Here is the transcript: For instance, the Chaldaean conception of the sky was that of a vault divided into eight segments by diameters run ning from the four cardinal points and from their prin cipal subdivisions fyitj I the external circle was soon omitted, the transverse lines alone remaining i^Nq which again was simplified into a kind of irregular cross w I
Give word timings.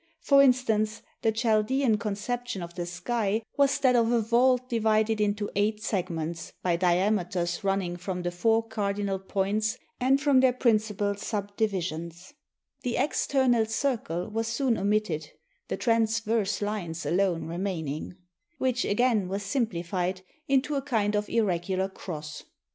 For 0.19 0.41
instance, 0.41 1.03
the 1.21 1.31
Chaldaean 1.31 1.99
conception 1.99 2.63
of 2.63 2.73
the 2.73 2.87
sky 2.87 3.43
was 3.55 3.77
that 3.81 3.95
of 3.95 4.11
a 4.11 4.19
vault 4.19 4.67
divided 4.67 5.21
into 5.21 5.51
eight 5.55 5.83
segments 5.83 6.53
by 6.63 6.75
diameters 6.75 7.63
run 7.63 7.77
ning 7.77 7.97
from 7.97 8.23
the 8.23 8.31
four 8.31 8.63
cardinal 8.67 9.19
points 9.19 9.77
and 9.99 10.19
from 10.19 10.39
their 10.39 10.53
prin 10.53 10.77
cipal 10.77 11.19
subdivisions 11.19 12.33
fyitj 12.33 12.33
I 12.33 12.33
the 12.81 12.97
external 12.97 13.65
circle 13.67 14.27
was 14.27 14.47
soon 14.47 14.75
omitted, 14.75 15.33
the 15.67 15.77
transverse 15.77 16.63
lines 16.63 17.05
alone 17.05 17.43
remaining 17.45 18.13
i^Nq 18.13 18.15
which 18.57 18.85
again 18.85 19.27
was 19.27 19.43
simplified 19.43 20.23
into 20.47 20.73
a 20.73 20.81
kind 20.81 21.13
of 21.15 21.29
irregular 21.29 21.87
cross 21.87 22.39
w 22.39 22.47
I 22.49 22.49